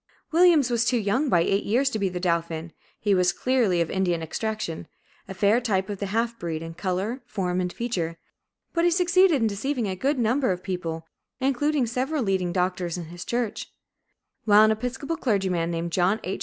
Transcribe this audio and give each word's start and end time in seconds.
Williams 0.31 0.71
was 0.71 0.83
too 0.83 0.97
young 0.97 1.29
by 1.29 1.41
eight 1.41 1.63
years 1.63 1.87
to 1.91 1.99
be 1.99 2.09
the 2.09 2.19
dauphin; 2.19 2.73
he 2.99 3.13
was 3.13 3.31
clearly 3.31 3.81
of 3.81 3.91
Indian 3.91 4.23
extraction, 4.23 4.87
a 5.27 5.33
fair 5.35 5.61
type 5.61 5.89
of 5.91 5.99
the 5.99 6.07
half 6.07 6.39
breed, 6.39 6.63
in 6.63 6.73
color, 6.73 7.21
form, 7.27 7.61
and 7.61 7.71
feature. 7.71 8.17
But 8.73 8.83
he 8.83 8.89
succeeded 8.89 9.39
in 9.43 9.47
deceiving 9.47 9.85
a 9.85 9.93
number 10.15 10.51
of 10.51 10.61
good 10.61 10.65
people, 10.65 11.05
including 11.39 11.85
several 11.85 12.23
leading 12.23 12.51
doctors 12.51 12.97
in 12.97 13.05
his 13.13 13.23
church; 13.23 13.71
while 14.45 14.63
an 14.63 14.71
Episcopal 14.71 15.17
clergyman 15.17 15.69
named 15.69 15.91
John 15.91 16.19
H. 16.23 16.39